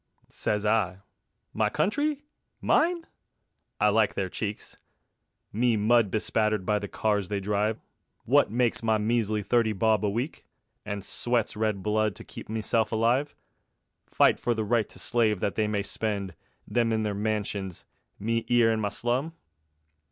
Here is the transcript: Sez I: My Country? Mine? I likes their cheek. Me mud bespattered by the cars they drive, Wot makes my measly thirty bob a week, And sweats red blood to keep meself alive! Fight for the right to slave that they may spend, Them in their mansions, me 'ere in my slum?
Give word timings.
Sez 0.29 0.65
I: 0.65 0.97
My 1.53 1.69
Country? 1.69 2.23
Mine? 2.59 3.05
I 3.79 3.89
likes 3.89 4.15
their 4.15 4.29
cheek. 4.29 4.59
Me 5.53 5.77
mud 5.77 6.09
bespattered 6.09 6.65
by 6.65 6.79
the 6.79 6.87
cars 6.87 7.29
they 7.29 7.39
drive, 7.39 7.79
Wot 8.25 8.49
makes 8.49 8.81
my 8.81 8.97
measly 8.97 9.43
thirty 9.43 9.73
bob 9.73 10.03
a 10.03 10.09
week, 10.09 10.43
And 10.87 11.05
sweats 11.05 11.55
red 11.55 11.83
blood 11.83 12.15
to 12.15 12.23
keep 12.23 12.49
meself 12.49 12.91
alive! 12.91 13.35
Fight 14.07 14.39
for 14.39 14.55
the 14.55 14.63
right 14.65 14.89
to 14.89 14.97
slave 14.97 15.39
that 15.39 15.53
they 15.53 15.67
may 15.67 15.83
spend, 15.83 16.33
Them 16.67 16.91
in 16.91 17.03
their 17.03 17.13
mansions, 17.13 17.85
me 18.17 18.43
'ere 18.49 18.71
in 18.71 18.79
my 18.79 18.89
slum? 18.89 19.33